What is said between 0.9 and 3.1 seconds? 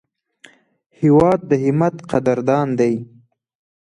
هېواد د همت قدردان دی.